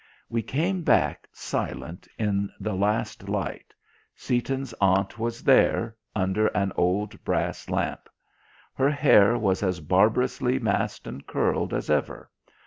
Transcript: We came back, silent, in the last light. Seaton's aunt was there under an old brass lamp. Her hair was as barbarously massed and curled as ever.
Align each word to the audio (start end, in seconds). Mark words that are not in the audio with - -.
We 0.29 0.41
came 0.41 0.81
back, 0.81 1.27
silent, 1.31 2.07
in 2.17 2.49
the 2.59 2.73
last 2.73 3.29
light. 3.29 3.71
Seaton's 4.15 4.73
aunt 4.81 5.19
was 5.19 5.43
there 5.43 5.95
under 6.15 6.47
an 6.47 6.71
old 6.75 7.23
brass 7.23 7.69
lamp. 7.69 8.09
Her 8.73 8.89
hair 8.89 9.37
was 9.37 9.61
as 9.61 9.79
barbarously 9.79 10.57
massed 10.57 11.05
and 11.05 11.27
curled 11.27 11.71
as 11.71 11.87
ever. 11.91 12.31